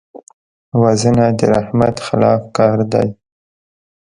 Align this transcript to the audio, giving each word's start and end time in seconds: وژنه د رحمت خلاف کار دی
وژنه 0.81 1.25
د 1.37 1.39
رحمت 1.53 1.95
خلاف 2.07 2.41
کار 2.57 2.77
دی 2.91 3.07